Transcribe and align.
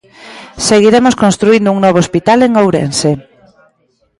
Seguiremos 0.67 1.15
construíndo 1.23 1.73
un 1.75 1.79
novo 1.85 1.99
hospital 2.03 2.39
en 2.47 2.51
Ourense. 2.61 3.11